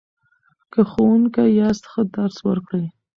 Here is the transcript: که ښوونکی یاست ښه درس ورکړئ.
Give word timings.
که 0.71 0.81
ښوونکی 0.89 1.47
یاست 1.61 1.83
ښه 1.91 2.01
درس 2.15 2.37
ورکړئ. 2.49 2.85